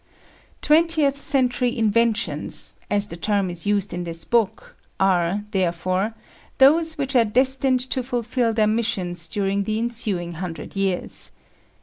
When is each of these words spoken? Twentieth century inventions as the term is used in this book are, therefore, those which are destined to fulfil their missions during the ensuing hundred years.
Twentieth 0.63 1.21
century 1.21 1.77
inventions 1.77 2.73
as 2.89 3.05
the 3.05 3.15
term 3.15 3.51
is 3.51 3.67
used 3.67 3.93
in 3.93 4.03
this 4.03 4.25
book 4.25 4.75
are, 4.99 5.43
therefore, 5.51 6.15
those 6.57 6.97
which 6.97 7.15
are 7.15 7.23
destined 7.23 7.81
to 7.91 8.01
fulfil 8.01 8.51
their 8.51 8.65
missions 8.65 9.27
during 9.27 9.61
the 9.61 9.77
ensuing 9.77 10.31
hundred 10.31 10.75
years. 10.75 11.31